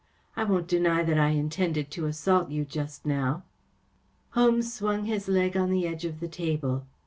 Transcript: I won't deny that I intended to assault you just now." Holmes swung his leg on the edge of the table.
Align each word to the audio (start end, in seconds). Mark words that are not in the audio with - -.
I 0.35 0.45
won't 0.45 0.65
deny 0.67 1.03
that 1.03 1.19
I 1.19 1.27
intended 1.29 1.91
to 1.91 2.07
assault 2.07 2.49
you 2.49 2.65
just 2.65 3.05
now." 3.05 3.43
Holmes 4.31 4.73
swung 4.73 5.05
his 5.05 5.27
leg 5.27 5.55
on 5.55 5.69
the 5.69 5.85
edge 5.85 6.05
of 6.05 6.19
the 6.19 6.27
table. 6.27 6.87